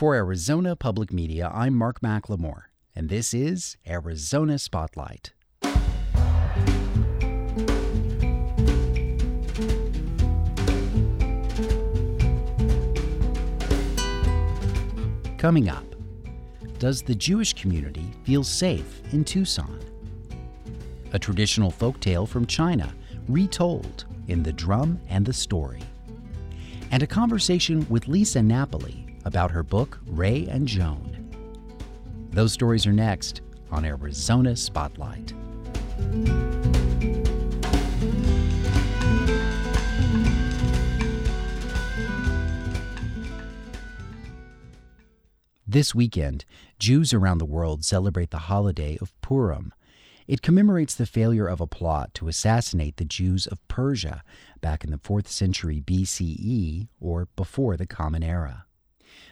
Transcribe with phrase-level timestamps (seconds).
[0.00, 2.62] For Arizona Public Media, I'm Mark McLemore,
[2.96, 5.34] and this is Arizona Spotlight.
[15.36, 15.84] Coming up,
[16.78, 19.78] does the Jewish community feel safe in Tucson?
[21.12, 22.90] A traditional folk tale from China,
[23.28, 25.82] retold in The Drum and the Story.
[26.90, 31.16] And a conversation with Lisa Napoli about her book, Ray and Joan.
[32.30, 35.34] Those stories are next on Arizona Spotlight.
[45.66, 46.44] This weekend,
[46.80, 49.72] Jews around the world celebrate the holiday of Purim.
[50.26, 54.24] It commemorates the failure of a plot to assassinate the Jews of Persia
[54.60, 58.66] back in the 4th century BCE, or before the Common Era.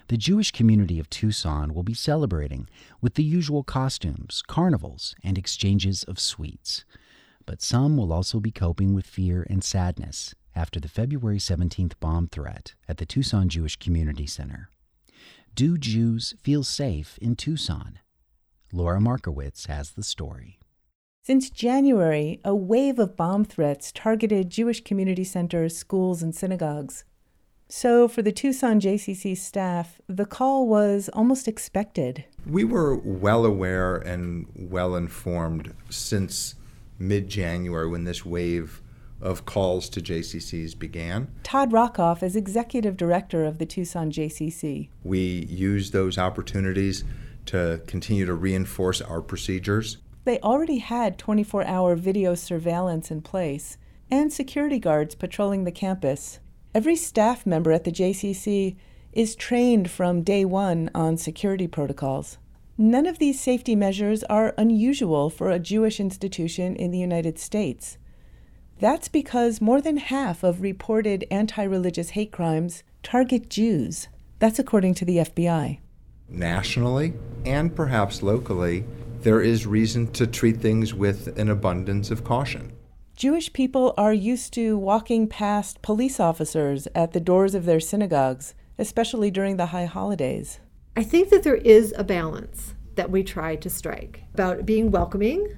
[0.08, 2.68] The Jewish community of Tucson will be celebrating
[3.00, 6.84] with the usual costumes, carnivals, and exchanges of sweets.
[7.46, 12.26] But some will also be coping with fear and sadness after the February 17th bomb
[12.28, 14.70] threat at the Tucson Jewish Community Center.
[15.54, 17.98] Do Jews feel safe in Tucson?
[18.72, 20.58] Laura Markowitz has the story.
[21.22, 27.04] Since January, a wave of bomb threats targeted Jewish community centers, schools, and synagogues.
[27.70, 32.24] So, for the Tucson JCC staff, the call was almost expected.
[32.46, 36.54] We were well aware and well informed since
[36.98, 38.80] mid January when this wave
[39.20, 41.28] of calls to JCCs began.
[41.42, 44.88] Todd Rockoff is executive director of the Tucson JCC.
[45.02, 47.04] We used those opportunities
[47.46, 49.98] to continue to reinforce our procedures.
[50.24, 53.76] They already had 24 hour video surveillance in place
[54.10, 56.40] and security guards patrolling the campus.
[56.78, 58.76] Every staff member at the JCC
[59.12, 62.38] is trained from day one on security protocols.
[62.76, 67.98] None of these safety measures are unusual for a Jewish institution in the United States.
[68.78, 74.06] That's because more than half of reported anti religious hate crimes target Jews.
[74.38, 75.80] That's according to the FBI.
[76.28, 77.12] Nationally
[77.44, 78.84] and perhaps locally,
[79.22, 82.77] there is reason to treat things with an abundance of caution.
[83.18, 88.54] Jewish people are used to walking past police officers at the doors of their synagogues,
[88.78, 90.60] especially during the high holidays.
[90.96, 95.56] I think that there is a balance that we try to strike about being welcoming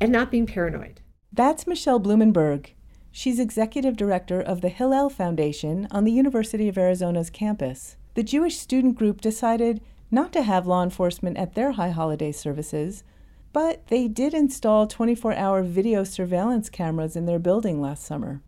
[0.00, 1.02] and not being paranoid.
[1.30, 2.70] That's Michelle Blumenberg.
[3.12, 7.98] She's executive director of the Hillel Foundation on the University of Arizona's campus.
[8.14, 13.04] The Jewish student group decided not to have law enforcement at their high holiday services,
[13.52, 18.42] but they did install 24 hour video surveillance cameras in their building last summer.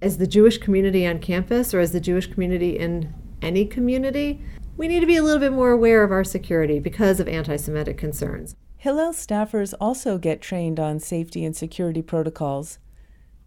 [0.00, 4.42] As the Jewish community on campus, or as the Jewish community in any community,
[4.76, 7.56] we need to be a little bit more aware of our security because of anti
[7.56, 8.54] Semitic concerns.
[8.76, 12.78] Hillel staffers also get trained on safety and security protocols.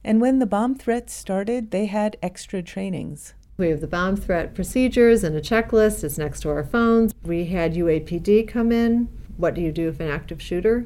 [0.04, 3.36] And when the bomb threats started, they had extra trainings.
[3.58, 6.04] We have the bomb threat procedures and a checklist.
[6.04, 7.14] It's next to our phones.
[7.24, 9.10] We had UAPD come in.
[9.40, 10.86] What do you do if an active shooter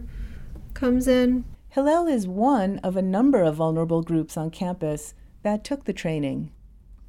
[0.75, 1.43] comes in?
[1.69, 6.51] Hillel is one of a number of vulnerable groups on campus that took the training.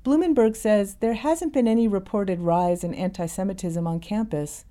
[0.04, 4.64] Blumenberg says there hasn't been any reported rise in anti Semitism on campus,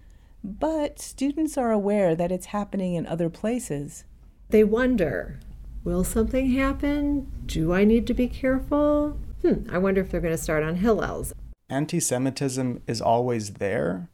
[0.44, 4.04] but students are aware that it's happening in other places.
[4.50, 5.40] They wonder
[5.84, 7.32] will something happen?
[7.46, 9.20] Do I need to be careful?
[9.44, 11.34] Hmm, I wonder if they're going to start on Hillel's.
[11.70, 14.10] Anti Semitism is always there,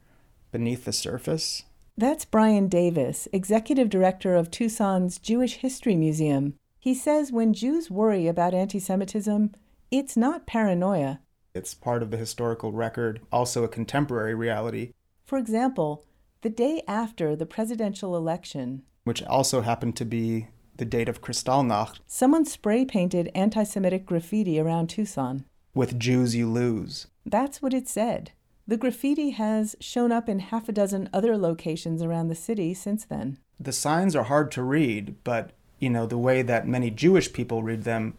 [0.51, 1.63] beneath the surface.
[1.99, 6.53] That's Brian Davis, executive director of Tucson's Jewish History Museum.
[6.79, 9.51] He says when Jews worry about anti Semitism,
[9.91, 11.19] it's not paranoia.
[11.53, 14.93] It's part of the historical record, also a contemporary reality.
[15.25, 16.05] For example,
[16.39, 21.99] the day after the presidential election, which also happened to be the date of Kristallnacht,
[22.07, 25.43] someone spray painted anti Semitic graffiti around Tucson.
[25.73, 27.07] With Jews you lose.
[27.25, 28.31] That's what it said.
[28.69, 33.04] The graffiti has shown up in half a dozen other locations around the city since
[33.04, 33.39] then.
[33.60, 37.63] The signs are hard to read, but you know, the way that many Jewish people
[37.63, 38.13] read them,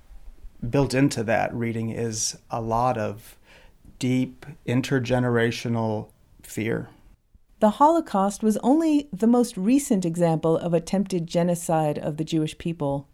[0.68, 3.36] built into that reading is a lot of
[4.00, 6.08] deep intergenerational
[6.42, 6.88] fear.
[7.60, 13.06] The Holocaust was only the most recent example of attempted genocide of the Jewish people.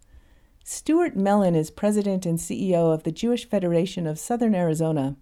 [0.63, 5.17] Stuart Mellan is president and CEO of the Jewish Federation of Southern Arizona.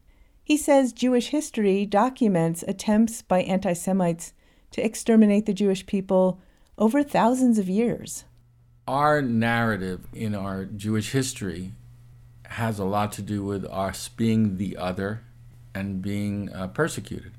[0.45, 4.31] He says Jewish history documents attempts by anti Semites
[4.71, 6.39] to exterminate the Jewish people
[6.77, 8.25] over thousands of years.
[8.87, 11.73] Our narrative in our Jewish history
[12.43, 15.23] has a lot to do with us being the other
[15.73, 17.31] and being uh, persecuted.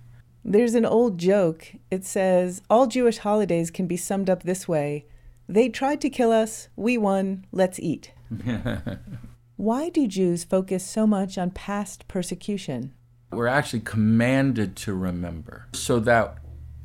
[0.45, 1.75] There's an old joke.
[1.93, 5.07] It says, All Jewish holidays can be summed up this way
[5.49, 8.11] They tried to kill us, we won, let's eat.
[9.59, 12.93] Why do Jews focus so much on past persecution?
[13.33, 16.37] We're actually commanded to remember so that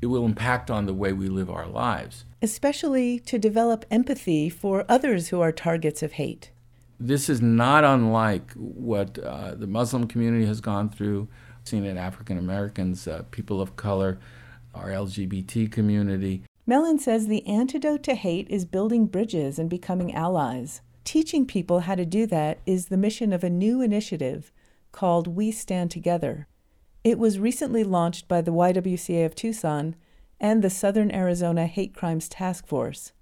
[0.02, 2.24] it will impact on the way we live our lives.
[2.42, 6.52] Especially to develop empathy for others who are targets of hate.
[6.98, 11.28] This is not unlike what uh, the Muslim community has gone through,
[11.66, 14.18] seen it African Americans, uh, people of color,
[14.74, 16.44] our LGBT community.
[16.66, 20.80] Mellan says the antidote to hate is building bridges and becoming allies.
[21.04, 24.52] Teaching people how to do that is the mission of a new initiative
[24.92, 26.48] called We Stand Together.
[27.04, 29.96] It was recently launched by the YWCA of Tucson
[30.40, 33.14] and the Southern Arizona Hate Crimes Task Force.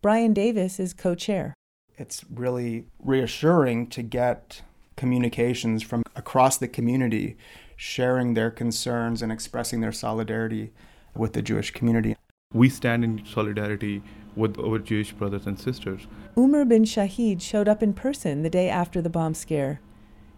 [0.00, 1.54] Brian Davis is co chair.
[1.96, 4.62] It's really reassuring to get
[4.96, 7.36] communications from across the community
[7.76, 10.72] sharing their concerns and expressing their solidarity
[11.14, 12.16] with the Jewish community.
[12.52, 14.02] We stand in solidarity
[14.38, 16.06] with our Jewish brothers and sisters.
[16.36, 19.80] Umar bin Shahid showed up in person the day after the bomb scare.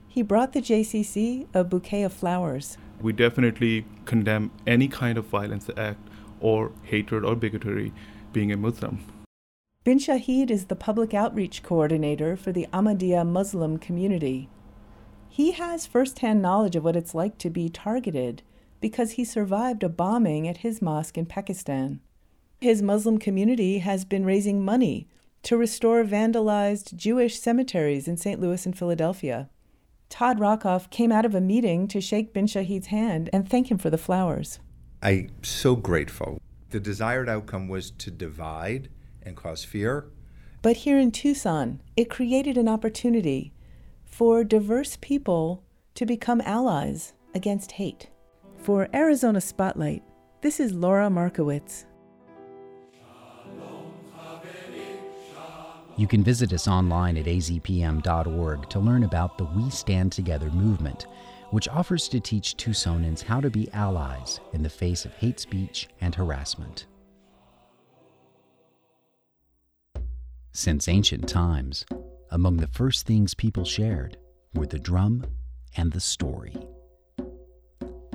[0.08, 2.78] He brought the JCC a bouquet of flowers.
[3.00, 6.00] We definitely condemn any kind of violence act
[6.40, 7.92] or hatred or bigotry
[8.32, 9.04] being a Muslim.
[9.84, 14.48] Bin Shahid is the public outreach coordinator for the Ahmadiyya Muslim community.
[15.28, 18.42] He has firsthand knowledge of what it's like to be targeted
[18.80, 22.00] because he survived a bombing at his mosque in Pakistan.
[22.60, 25.08] His Muslim community has been raising money
[25.44, 28.38] to restore vandalized Jewish cemeteries in St.
[28.38, 29.48] Louis and Philadelphia.
[30.10, 33.78] Todd Rockoff came out of a meeting to shake Bin Shahid's hand and thank him
[33.78, 34.58] for the flowers.
[35.02, 36.38] I'm so grateful.
[36.68, 38.90] The desired outcome was to divide
[39.22, 40.10] and cause fear.
[40.60, 43.54] But here in Tucson, it created an opportunity
[44.04, 45.64] for diverse people
[45.94, 48.10] to become allies against hate.
[48.58, 50.02] For Arizona Spotlight,
[50.42, 51.86] this is Laura Markowitz.
[56.00, 61.06] You can visit us online at azpm.org to learn about the We Stand Together movement,
[61.50, 65.90] which offers to teach Tucsonans how to be allies in the face of hate speech
[66.00, 66.86] and harassment.
[70.52, 71.84] Since ancient times,
[72.30, 74.16] among the first things people shared
[74.54, 75.26] were the drum
[75.76, 76.56] and the story.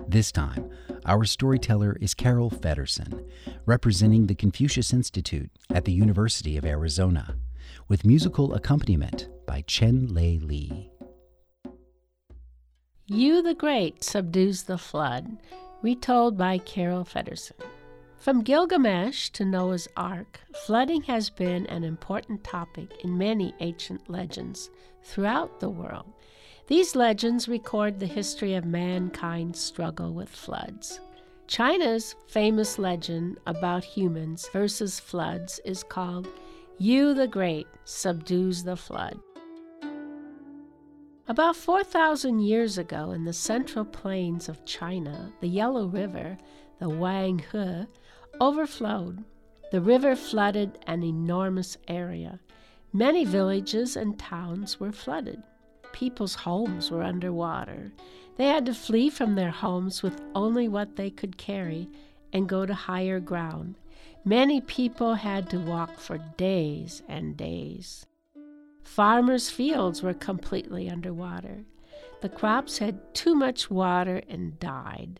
[0.08, 0.72] This time,
[1.06, 3.30] our storyteller is Carol Feddersen,
[3.68, 7.36] representing the Confucius Institute at the University of Arizona
[7.88, 10.92] with musical accompaniment by Chen Lei Li.
[13.08, 15.38] Yu the Great subdues the flood,
[15.84, 17.62] retold by Carol Feddersen.
[18.18, 24.72] From Gilgamesh to Noah's Ark, flooding has been an important topic in many ancient legends
[25.04, 26.12] throughout the world.
[26.66, 31.00] These legends record the history of mankind's struggle with floods.
[31.46, 36.28] China's famous legend about humans versus floods is called
[36.78, 39.18] Yu the Great subdues the flood.
[41.26, 46.38] About 4,000 years ago, in the central plains of China, the Yellow River,
[46.80, 47.88] the Huanghe,
[48.42, 49.24] overflowed.
[49.72, 52.42] The river flooded an enormous area.
[52.92, 55.42] Many villages and towns were flooded.
[55.94, 57.94] People's homes were underwater.
[58.36, 61.88] They had to flee from their homes with only what they could carry
[62.34, 63.76] and go to higher ground.
[64.28, 68.08] Many people had to walk for days and days.
[68.84, 71.64] Farmers' fields were completely underwater.
[72.22, 75.20] The crops had too much water and died.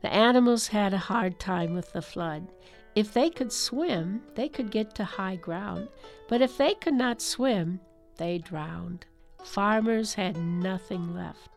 [0.00, 2.48] The animals had a hard time with the flood.
[2.94, 5.88] If they could swim, they could get to high ground,
[6.26, 7.78] but if they could not swim,
[8.16, 9.04] they drowned.
[9.44, 11.50] Farmers had nothing left.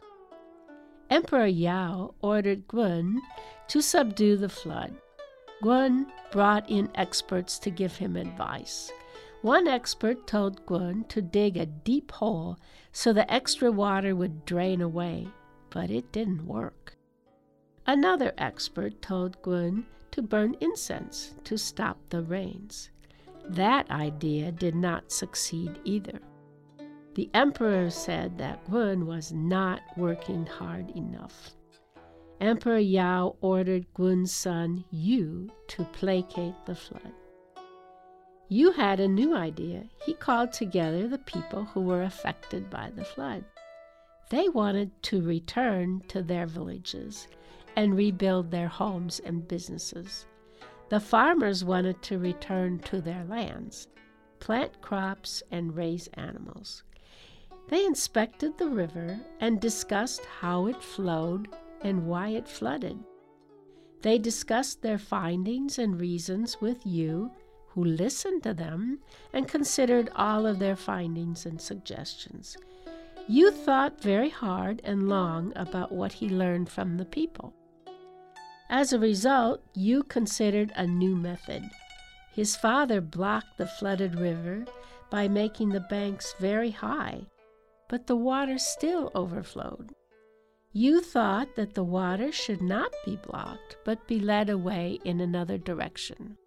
[1.09, 3.21] Emperor Yao ordered Gun
[3.69, 4.95] to subdue the flood.
[5.61, 8.91] Gun brought in experts to give him advice.
[9.41, 12.57] One expert told Gun to dig a deep hole
[12.91, 15.27] so the extra water would drain away,
[15.69, 16.95] but it didn't work.
[17.85, 22.89] Another expert told Gun to burn incense to stop the rains.
[23.47, 26.19] That idea did not succeed either.
[27.15, 31.55] The emperor said that Gun was not working hard enough.
[32.39, 37.11] Emperor Yao ordered Gun's son Yu to placate the flood.
[38.47, 39.83] Yu had a new idea.
[40.05, 43.43] He called together the people who were affected by the flood.
[44.29, 47.27] They wanted to return to their villages
[47.75, 50.25] and rebuild their homes and businesses.
[50.87, 53.89] The farmers wanted to return to their lands,
[54.39, 56.83] plant crops, and raise animals.
[57.67, 61.49] They inspected the river and discussed how it flowed
[61.81, 62.99] and why it flooded.
[64.01, 67.31] They discussed their findings and reasons with Yu,
[67.69, 68.99] who listened to them
[69.33, 72.57] and considered all of their findings and suggestions.
[73.27, 77.53] Yu thought very hard and long about what he learned from the people.
[78.69, 81.69] As a result, Yu considered a new method.
[82.33, 84.65] His father blocked the flooded river
[85.09, 87.27] by making the banks very high,
[87.87, 89.93] but the water still overflowed.
[90.71, 95.57] Yu thought that the water should not be blocked, but be led away in another
[95.57, 96.37] direction.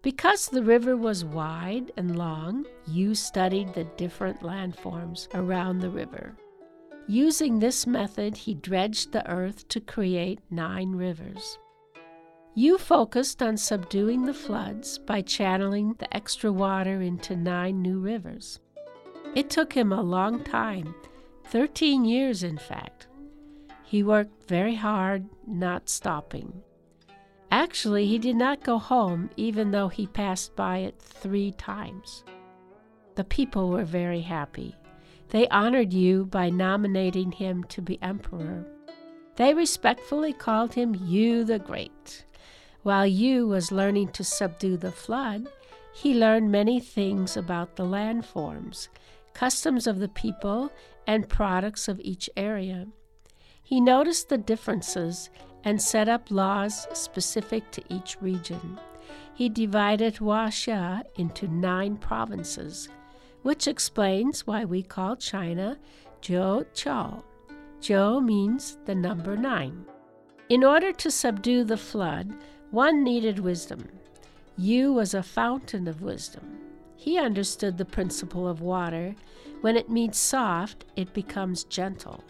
[0.00, 6.34] Because the river was wide and long, Yu studied the different landforms around the river.
[7.08, 11.58] Using this method, he dredged the earth to create nine rivers.
[12.54, 18.60] Yu focused on subduing the floods by channeling the extra water into nine new rivers.
[19.34, 20.94] It took him a long time,
[21.48, 23.07] 13 years in fact,
[23.88, 26.60] he worked very hard, not stopping.
[27.50, 32.22] Actually, he did not go home, even though he passed by it three times.
[33.14, 34.76] The people were very happy.
[35.30, 38.66] They honored Yu by nominating him to be emperor.
[39.36, 42.26] They respectfully called him Yu the Great.
[42.82, 45.48] While Yu was learning to subdue the flood,
[45.94, 48.88] he learned many things about the landforms,
[49.32, 50.70] customs of the people,
[51.06, 52.86] and products of each area.
[53.68, 55.28] He noticed the differences
[55.62, 58.80] and set up laws specific to each region.
[59.34, 62.88] He divided Huaxia into nine provinces,
[63.42, 65.76] which explains why we call China
[66.22, 67.22] Zhou Qiao.
[67.82, 69.84] Zhou means the number nine.
[70.48, 72.32] In order to subdue the flood,
[72.70, 73.86] one needed wisdom.
[74.56, 76.56] Yu was a fountain of wisdom.
[76.96, 79.14] He understood the principle of water.
[79.60, 82.24] When it meets soft, it becomes gentle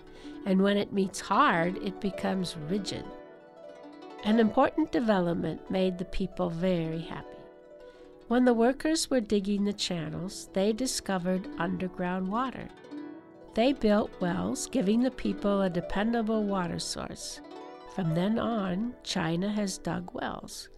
[0.49, 3.05] and when it meets hard, it becomes rigid.
[4.25, 7.37] An important development made the people very happy.
[8.29, 12.67] When the workers were digging the channels, they discovered underground water.
[13.53, 17.43] They built wells, giving the people a dependable water source.
[17.95, 20.71] From then on, China has dug wells.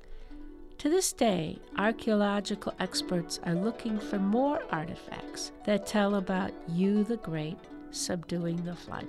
[0.79, 7.19] To this day, archaeological experts are looking for more artifacts that tell about Yu the
[7.19, 7.59] Great
[7.93, 9.07] subduing the flood.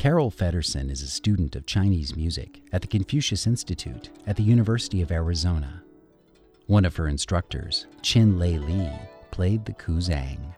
[0.00, 5.02] Carol Feddersen is a student of Chinese music at the Confucius Institute at the University
[5.02, 5.82] of Arizona.
[6.68, 8.88] One of her instructors, Chin Lei Li,
[9.30, 10.54] played the guzheng.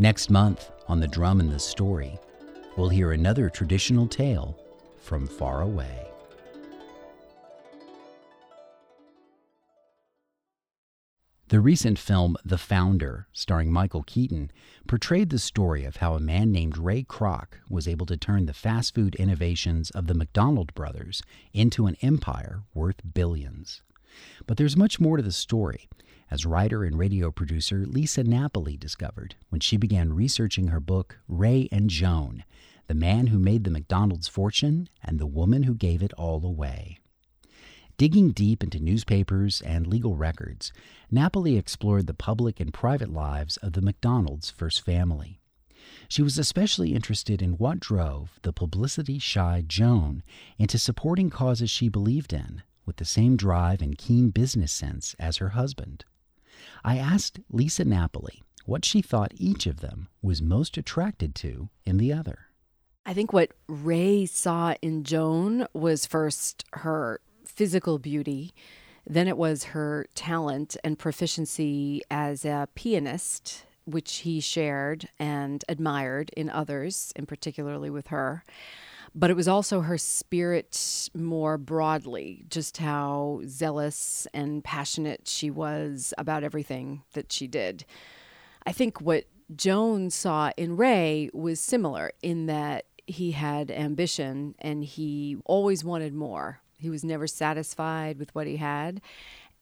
[0.00, 2.18] Next month, on The Drum and the Story,
[2.76, 4.58] we'll hear another traditional tale
[5.00, 6.11] from far away.
[11.52, 14.50] The recent film The Founder, starring Michael Keaton,
[14.86, 18.54] portrayed the story of how a man named Ray Kroc was able to turn the
[18.54, 23.82] fast food innovations of the McDonald brothers into an empire worth billions.
[24.46, 25.90] But there's much more to the story,
[26.30, 31.68] as writer and radio producer Lisa Napoli discovered when she began researching her book Ray
[31.70, 32.44] and Joan
[32.86, 37.01] The Man Who Made the McDonald's Fortune and the Woman Who Gave It All Away.
[38.02, 40.72] Digging deep into newspapers and legal records,
[41.08, 45.38] Napoli explored the public and private lives of the McDonald's first family.
[46.08, 50.24] She was especially interested in what drove the publicity shy Joan
[50.58, 55.36] into supporting causes she believed in with the same drive and keen business sense as
[55.36, 56.04] her husband.
[56.82, 61.98] I asked Lisa Napoli what she thought each of them was most attracted to in
[61.98, 62.46] the other.
[63.06, 67.20] I think what Ray saw in Joan was first her
[67.62, 68.52] physical beauty.
[69.06, 76.30] Then it was her talent and proficiency as a pianist, which he shared and admired
[76.36, 78.42] in others, and particularly with her.
[79.14, 86.12] But it was also her spirit more broadly, just how zealous and passionate she was
[86.18, 87.84] about everything that she did.
[88.66, 94.82] I think what Joan saw in Ray was similar in that he had ambition and
[94.82, 96.61] he always wanted more.
[96.82, 99.00] He was never satisfied with what he had.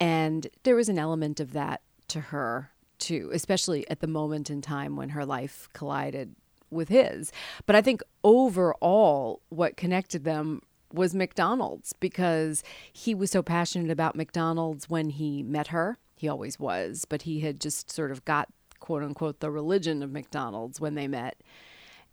[0.00, 4.62] And there was an element of that to her, too, especially at the moment in
[4.62, 6.34] time when her life collided
[6.70, 7.32] with his.
[7.66, 10.62] But I think overall, what connected them
[10.92, 15.98] was McDonald's because he was so passionate about McDonald's when he met her.
[16.16, 18.48] He always was, but he had just sort of got
[18.80, 21.40] quote unquote the religion of McDonald's when they met.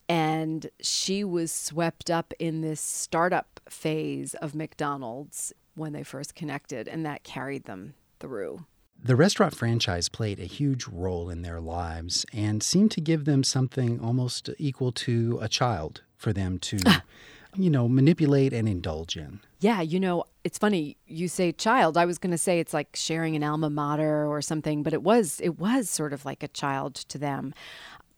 [0.10, 6.88] And she was swept up in this startup phase of McDonald's when they first connected,
[6.88, 8.66] and that carried them through.
[9.04, 13.44] The restaurant franchise played a huge role in their lives and seemed to give them
[13.44, 16.80] something almost equal to a child for them to,
[17.56, 19.40] you know, manipulate and indulge in.
[19.60, 21.96] Yeah, you know, it's funny you say child.
[21.96, 25.04] I was going to say it's like sharing an alma mater or something, but it
[25.04, 27.54] was it was sort of like a child to them.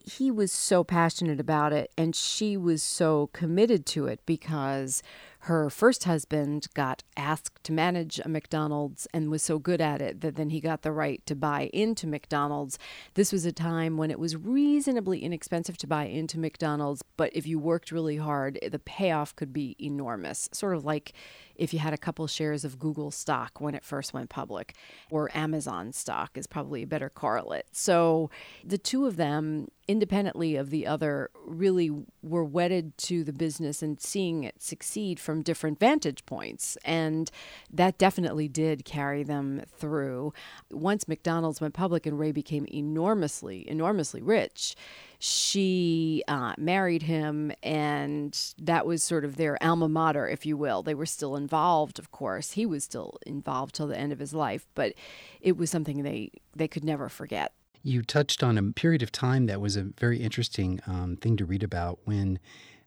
[0.10, 5.04] He was so passionate about it and she was so committed to it because
[5.44, 10.22] her first husband got asked to manage a McDonald's and was so good at it
[10.22, 12.80] that then he got the right to buy into McDonald's.
[13.14, 17.46] This was a time when it was reasonably inexpensive to buy into McDonald's, but if
[17.46, 20.50] you worked really hard, the payoff could be enormous.
[20.52, 21.14] Sort of like
[21.60, 24.76] if you had a couple shares of Google stock when it first went public,
[25.12, 27.66] or Amazon stock is probably a better correlate.
[27.72, 28.32] So
[28.64, 31.92] the two of them, independently of the other, really
[32.24, 36.78] were wedded to the business and seeing it succeed from different vantage points.
[36.86, 37.30] And
[37.72, 40.34] that definitely did carry them through.
[40.72, 44.76] Once McDonald's went public and Ray became enormously, enormously rich,
[45.20, 50.82] she uh, married him, and that was sort of their alma mater, if you will.
[50.82, 52.54] They were still involved, of course.
[52.54, 54.94] He was still involved till the end of his life, but
[55.42, 57.52] it was something they, they could never forget.
[57.84, 61.46] You touched on a period of time that was a very interesting um, thing to
[61.46, 62.40] read about when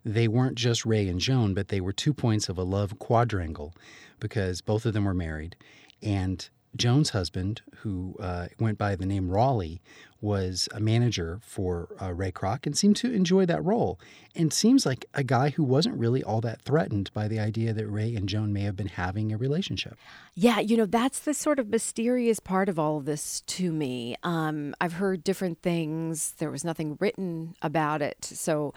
[0.02, 3.74] they weren't just Ray and Joan, but they were two points of a love quadrangle
[4.20, 5.54] because both of them were married.
[6.02, 9.80] And Joan's husband, who uh, went by the name Raleigh,
[10.22, 13.98] was a manager for uh, Ray Kroc and seemed to enjoy that role.
[14.34, 17.86] And seems like a guy who wasn't really all that threatened by the idea that
[17.88, 19.98] Ray and Joan may have been having a relationship.
[20.34, 24.16] Yeah, you know, that's the sort of mysterious part of all of this to me.
[24.22, 28.24] Um, I've heard different things, there was nothing written about it.
[28.24, 28.72] So,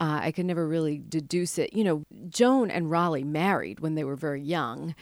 [0.00, 1.72] uh, I could never really deduce it.
[1.72, 4.94] You know, Joan and Raleigh married when they were very young.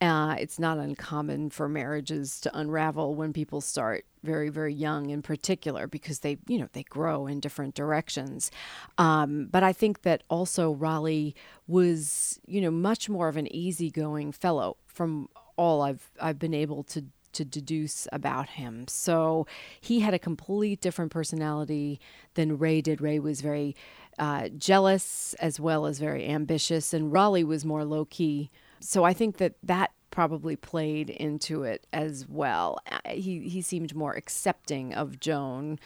[0.00, 5.22] Uh, it's not uncommon for marriages to unravel when people start very, very young, in
[5.22, 8.50] particular, because they, you know, they grow in different directions.
[8.98, 11.34] Um, but I think that also Raleigh
[11.66, 16.82] was, you know, much more of an easygoing fellow from all I've I've been able
[16.84, 18.86] to to deduce about him.
[18.88, 19.46] So
[19.80, 22.00] he had a complete different personality
[22.34, 23.00] than Ray did.
[23.00, 23.76] Ray was very
[24.18, 28.50] uh, jealous as well as very ambitious, and Raleigh was more low key.
[28.80, 32.78] So I think that that probably played into it as well.
[32.90, 35.78] Uh, he he seemed more accepting of Joan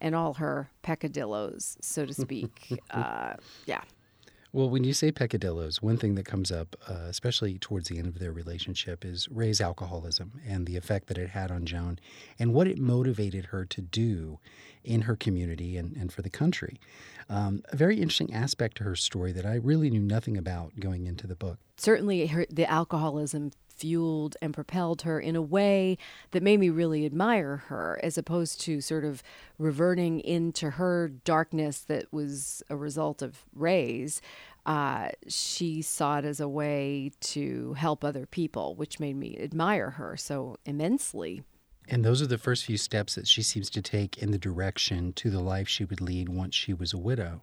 [0.00, 2.80] and all her peccadillos, so to speak.
[2.90, 3.34] uh,
[3.66, 3.82] yeah.
[4.58, 8.08] Well, when you say peccadillos, one thing that comes up, uh, especially towards the end
[8.08, 12.00] of their relationship, is Ray's alcoholism and the effect that it had on Joan
[12.40, 14.40] and what it motivated her to do
[14.82, 16.80] in her community and, and for the country.
[17.30, 21.06] Um, a very interesting aspect to her story that I really knew nothing about going
[21.06, 21.58] into the book.
[21.76, 25.96] Certainly, her, the alcoholism fueled and propelled her in a way
[26.32, 29.22] that made me really admire her, as opposed to sort of
[29.58, 34.20] reverting into her darkness that was a result of Ray's.
[34.66, 39.90] Uh, she saw it as a way to help other people, which made me admire
[39.90, 41.42] her so immensely.
[41.90, 45.12] And those are the first few steps that she seems to take in the direction
[45.14, 47.42] to the life she would lead once she was a widow.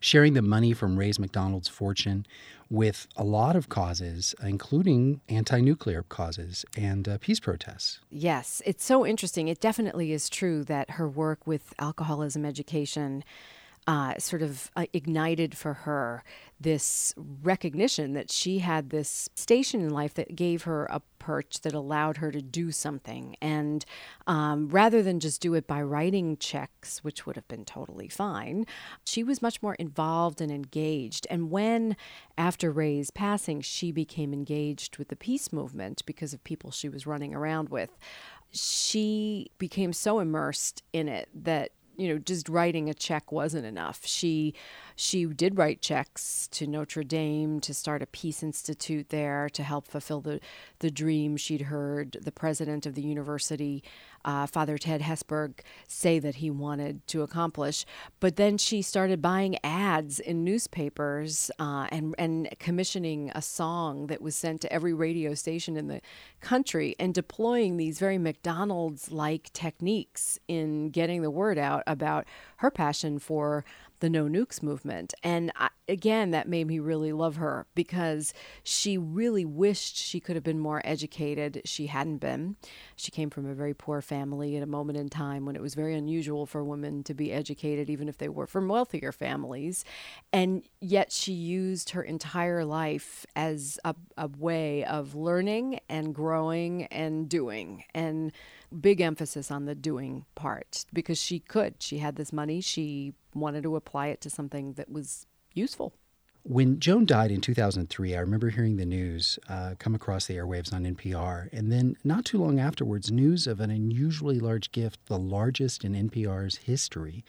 [0.00, 2.26] Sharing the money from Ray's McDonald's fortune
[2.70, 8.00] with a lot of causes, including anti nuclear causes and uh, peace protests.
[8.10, 9.48] Yes, it's so interesting.
[9.48, 13.24] It definitely is true that her work with alcoholism education
[13.86, 16.22] uh, sort of uh, ignited for her
[16.60, 21.74] this recognition that she had this station in life that gave her a perch that
[21.74, 23.36] allowed her to do something.
[23.40, 23.84] And
[24.28, 28.66] um, rather than just do it by writing checks, which would have been totally fine,
[29.04, 31.26] she was much more involved and engaged.
[31.28, 31.96] And when,
[32.38, 37.06] after Ray's passing, she became engaged with the peace movement because of people she was
[37.06, 37.90] running around with,
[38.52, 44.00] she became so immersed in it that you know just writing a check wasn't enough.
[44.04, 44.54] She
[44.96, 49.86] she did write checks to Notre Dame to start a peace institute there to help
[49.86, 50.40] fulfill the
[50.80, 53.82] the dream she'd heard the president of the university
[54.24, 57.84] uh, Father Ted Hesburgh say that he wanted to accomplish.
[58.20, 64.22] But then she started buying ads in newspapers uh, and and commissioning a song that
[64.22, 66.00] was sent to every radio station in the
[66.40, 72.70] country and deploying these very McDonald's like techniques in getting the word out about her
[72.70, 73.64] passion for
[74.00, 75.14] the no nukes movement.
[75.22, 80.36] And I, again, that made me really love her because she really wished she could
[80.36, 81.62] have been more educated.
[81.64, 82.56] She hadn't been.
[82.96, 85.74] She came from a very poor family at a moment in time when it was
[85.74, 89.84] very unusual for women to be educated, even if they were from wealthier families.
[90.32, 96.86] And yet she used her entire life as a, a way of learning and growing
[96.86, 97.84] and doing.
[97.94, 98.32] And
[98.80, 101.74] big emphasis on the doing part because she could.
[101.82, 102.60] She had this money.
[102.60, 105.92] She wanted to apply it to something that was useful.
[106.44, 110.72] When Joan died in 2003, I remember hearing the news uh, come across the airwaves
[110.72, 111.48] on NPR.
[111.52, 115.92] And then, not too long afterwards, news of an unusually large gift, the largest in
[115.94, 117.24] NPR's history,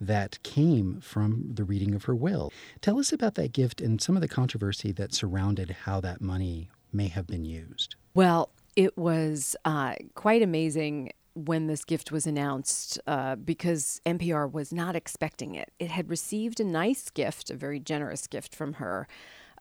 [0.00, 2.52] that came from the reading of her will.
[2.80, 6.70] Tell us about that gift and some of the controversy that surrounded how that money
[6.92, 7.96] may have been used.
[8.14, 14.72] Well, it was uh, quite amazing when this gift was announced uh, because NPR was
[14.72, 15.72] not expecting it.
[15.78, 19.08] It had received a nice gift, a very generous gift from her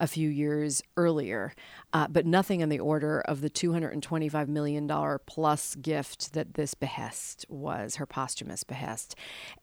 [0.01, 1.53] a few years earlier,
[1.93, 4.89] uh, but nothing on the order of the $225 million
[5.27, 9.15] plus gift that this behest was, her posthumous behest.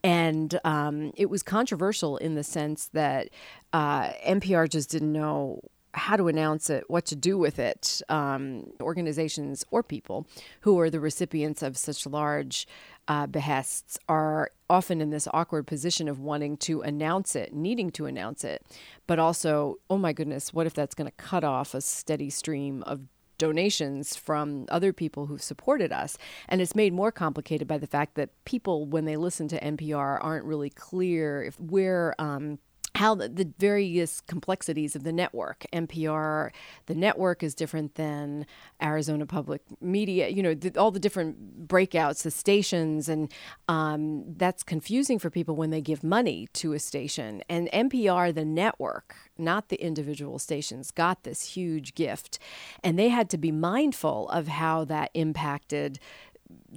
[0.04, 3.30] And um, it was controversial in the sense that
[3.72, 5.60] uh, NPR just didn't know
[5.94, 8.02] how to announce it, what to do with it.
[8.08, 10.26] Um, organizations or people
[10.60, 12.66] who are the recipients of such large
[13.06, 18.06] uh, behests are often in this awkward position of wanting to announce it, needing to
[18.06, 18.64] announce it,
[19.06, 22.82] but also, oh my goodness, what if that's going to cut off a steady stream
[22.82, 23.00] of
[23.38, 26.18] donations from other people who've supported us.
[26.48, 30.18] And it's made more complicated by the fact that people, when they listen to NPR,
[30.20, 32.58] aren't really clear if we're um,
[32.94, 35.66] how the, the, various complexities of the network.
[35.72, 36.50] NPR,
[36.86, 38.46] the network is different than
[38.82, 43.32] Arizona Public Media, you know, the, all the different breakouts, the stations, and
[43.68, 47.42] um, that's confusing for people when they give money to a station.
[47.48, 52.38] And NPR, the network, not the individual stations, got this huge gift.
[52.82, 55.98] And they had to be mindful of how that impacted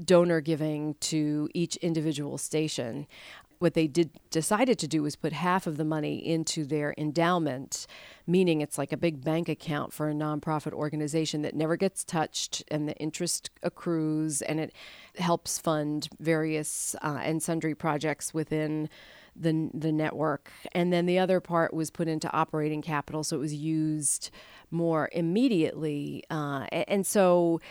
[0.03, 3.07] donor giving to each individual station
[3.61, 7.85] what they did decided to do was put half of the money into their endowment,
[8.25, 12.63] meaning it's like a big bank account for a nonprofit organization that never gets touched,
[12.69, 14.73] and the interest accrues, and it
[15.17, 18.89] helps fund various uh, and sundry projects within
[19.35, 20.51] the the network.
[20.73, 24.29] And then the other part was put into operating capital, so it was used
[24.71, 27.61] more immediately, uh, and so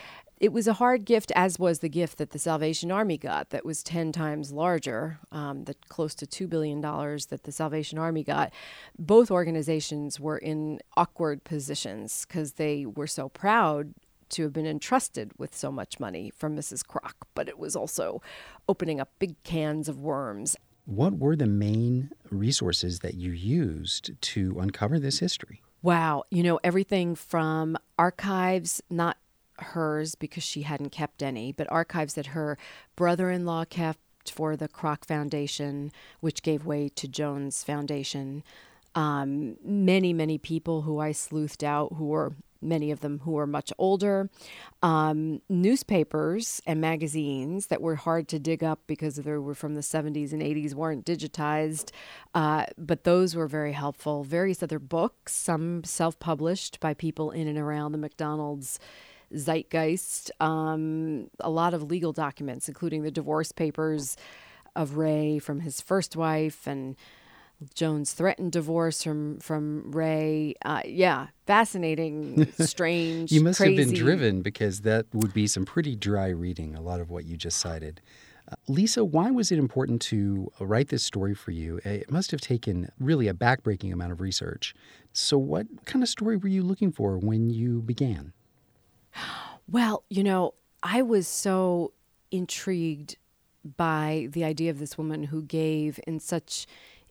[0.41, 3.63] it was a hard gift, as was the gift that the Salvation Army got, that
[3.63, 8.51] was 10 times larger, um, the close to $2 billion that the Salvation Army got.
[8.97, 13.93] Both organizations were in awkward positions because they were so proud
[14.29, 16.83] to have been entrusted with so much money from Mrs.
[16.83, 18.19] Kroc, but it was also
[18.67, 20.55] opening up big cans of worms.
[20.85, 25.61] What were the main resources that you used to uncover this history?
[25.83, 29.17] Wow, you know, everything from archives, not
[29.63, 32.57] hers because she hadn't kept any, but archives that her
[32.95, 38.43] brother in law kept for the Kroc Foundation, which gave way to Joan's Foundation.
[38.93, 43.47] Um, many, many people who I sleuthed out who were many of them who were
[43.47, 44.29] much older,
[44.81, 49.81] um, newspapers and magazines that were hard to dig up because they were from the
[49.81, 51.91] 70s and 80s, weren't digitized,
[52.35, 54.23] uh, but those were very helpful.
[54.23, 58.79] Various other books, some self published by people in and around the McDonald's
[59.35, 64.17] zeitgeist, um, a lot of legal documents, including the divorce papers
[64.75, 66.95] of Ray from his first wife and
[67.75, 70.55] Joan's threatened divorce from from Ray.
[70.65, 73.31] Uh, yeah, fascinating, strange.
[73.31, 73.77] you must crazy.
[73.77, 76.75] have been driven because that would be some pretty dry reading.
[76.75, 78.01] A lot of what you just cited.
[78.51, 81.79] Uh, Lisa, why was it important to write this story for you?
[81.85, 84.73] It must have taken really a backbreaking amount of research.
[85.13, 88.33] So, what kind of story were you looking for when you began?
[89.67, 91.93] Well, you know, I was so
[92.29, 93.15] intrigued
[93.77, 96.65] by the idea of this woman who gave in such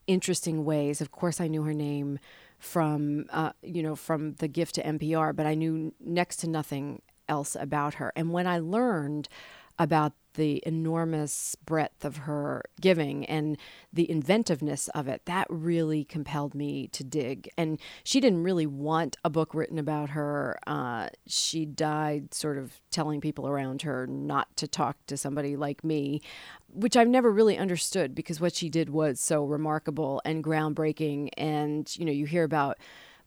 [0.06, 1.00] interesting ways.
[1.00, 2.18] Of course, I knew her name
[2.58, 7.00] from uh, you know from the gift to NPR, but I knew next to nothing
[7.28, 8.12] else about her.
[8.16, 9.28] And when I learned
[9.80, 13.58] about the enormous breadth of her giving and
[13.92, 17.48] the inventiveness of it, that really compelled me to dig.
[17.58, 20.60] And she didn't really want a book written about her.
[20.66, 25.82] Uh, she died sort of telling people around her not to talk to somebody like
[25.82, 26.20] me,
[26.68, 31.30] which I've never really understood because what she did was so remarkable and groundbreaking.
[31.38, 32.78] And, you know, you hear about.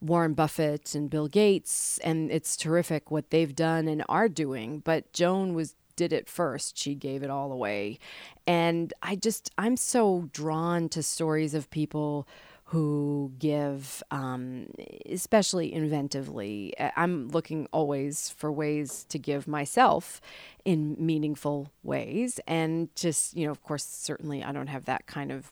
[0.01, 4.79] Warren Buffett and Bill Gates, and it's terrific what they've done and are doing.
[4.79, 6.77] But Joan was did it first.
[6.77, 7.99] She gave it all away.
[8.47, 12.27] And I just, I'm so drawn to stories of people
[12.65, 14.67] who give, um,
[15.05, 16.71] especially inventively.
[16.95, 20.19] I'm looking always for ways to give myself
[20.65, 22.39] in meaningful ways.
[22.47, 25.51] And just, you know, of course, certainly I don't have that kind of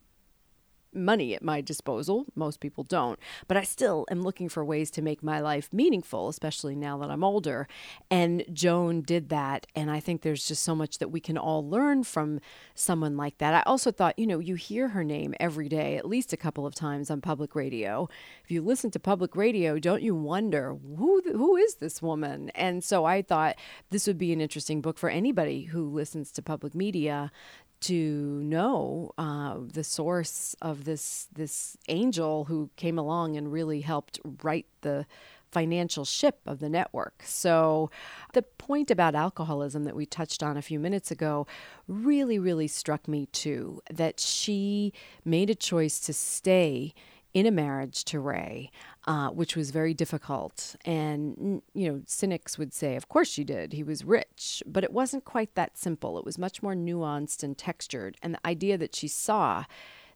[0.93, 2.25] money at my disposal.
[2.35, 3.19] Most people don't.
[3.47, 7.09] But I still am looking for ways to make my life meaningful, especially now that
[7.09, 7.67] I'm older.
[8.09, 9.67] And Joan did that.
[9.75, 12.39] And I think there's just so much that we can all learn from
[12.75, 13.53] someone like that.
[13.53, 16.65] I also thought, you know, you hear her name every day, at least a couple
[16.65, 18.09] of times on public radio.
[18.43, 22.49] If you listen to public radio, don't you wonder who who is this woman?
[22.55, 23.55] And so I thought
[23.89, 27.31] this would be an interesting book for anybody who listens to public media
[27.81, 34.19] to know uh, the source of this this angel who came along and really helped
[34.43, 35.05] right the
[35.51, 37.23] financial ship of the network.
[37.25, 37.91] So
[38.33, 41.45] the point about alcoholism that we touched on a few minutes ago
[41.87, 44.93] really really struck me too that she
[45.25, 46.93] made a choice to stay
[47.33, 48.71] in a marriage to Ray,
[49.07, 50.75] uh, which was very difficult.
[50.83, 53.73] And, you know, cynics would say, of course she did.
[53.73, 54.61] He was rich.
[54.65, 56.19] But it wasn't quite that simple.
[56.19, 58.17] It was much more nuanced and textured.
[58.21, 59.65] And the idea that she saw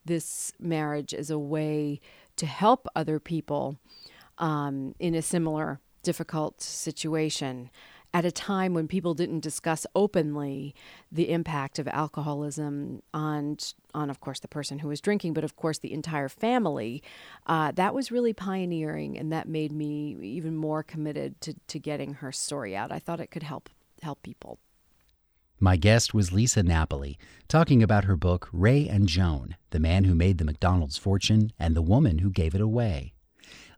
[0.04, 2.02] this marriage as a way
[2.36, 3.78] to help other people
[4.38, 7.72] um, in a similar difficult situation
[8.16, 10.74] at a time when people didn't discuss openly
[11.12, 13.58] the impact of alcoholism on,
[13.94, 17.04] on of course, the person who was drinking, but of course, the entire family,
[17.46, 22.14] uh, that was really pioneering, and that made me even more committed to, to getting
[22.14, 22.90] her story out.
[22.90, 23.70] I thought it could help
[24.02, 24.60] help people.
[25.60, 27.18] My guest was Lisa Napoli,
[27.50, 31.76] talking about her book Ray and Joan The Man Who Made the McDonald's Fortune and
[31.76, 33.15] the Woman Who Gave It Away.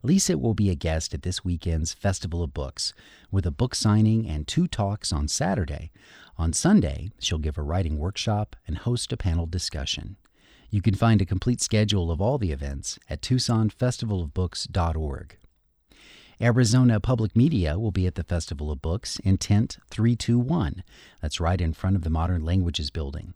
[0.02, 2.94] Lisa will be a guest at this weekend's Festival of Books
[3.30, 5.90] with a book signing and two talks on Saturday.
[6.36, 10.16] On Sunday, she'll give a writing workshop and host a panel discussion.
[10.70, 15.36] You can find a complete schedule of all the events at TucsonFestivalofBooks.org.
[16.40, 20.84] Arizona Public Media will be at the Festival of Books in Tent 321.
[21.20, 23.34] That's right in front of the Modern Languages Building.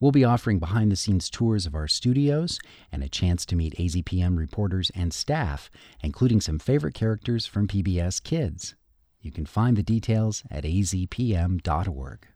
[0.00, 2.60] We'll be offering behind the scenes tours of our studios
[2.92, 5.70] and a chance to meet AZPM reporters and staff,
[6.02, 8.76] including some favorite characters from PBS Kids.
[9.20, 12.26] You can find the details at azpm.org.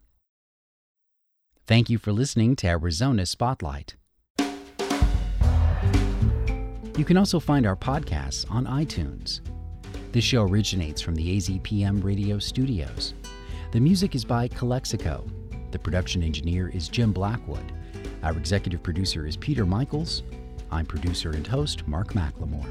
[1.64, 3.94] Thank you for listening to Arizona Spotlight.
[6.98, 9.40] You can also find our podcasts on iTunes.
[10.10, 13.14] This show originates from the AZPM radio studios.
[13.70, 15.24] The music is by Calexico
[15.72, 17.72] the production engineer is Jim Blackwood.
[18.22, 20.22] Our executive producer is Peter Michaels.
[20.70, 22.68] I'm producer and host Mark McLemore.